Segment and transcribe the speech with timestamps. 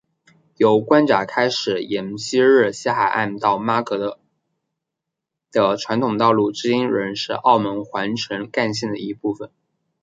[0.57, 4.17] 由关闸开始沿昔日西海岸到妈阁
[5.51, 9.51] 的传统道路至今仍然是澳门环城干线的一部分。